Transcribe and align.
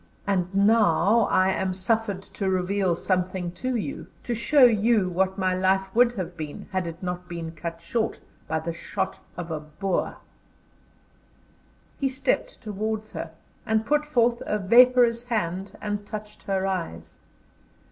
And 0.25 0.47
now 0.55 1.27
I 1.29 1.51
am 1.51 1.75
suffered 1.75 2.23
to 2.23 2.49
reveal 2.49 2.95
something 2.95 3.51
to 3.51 3.75
you: 3.75 4.07
to 4.23 4.33
show 4.33 4.65
you 4.65 5.07
what 5.09 5.37
my 5.37 5.53
life 5.53 5.93
would 5.95 6.13
have 6.13 6.35
been 6.35 6.67
had 6.71 6.87
it 6.87 7.03
not 7.03 7.29
been 7.29 7.51
cut 7.51 7.79
short 7.79 8.19
by 8.47 8.61
the 8.61 8.73
shot 8.73 9.19
of 9.37 9.49
the 9.49 9.59
Boer." 9.59 10.15
He 11.99 12.09
stepped 12.09 12.63
towards 12.63 13.11
her, 13.11 13.29
and 13.63 13.85
put 13.85 14.07
forth 14.07 14.41
a 14.47 14.57
vaporous 14.57 15.25
hand 15.25 15.77
and 15.83 16.03
touched 16.03 16.41
her 16.49 16.65
eyes. 16.65 17.21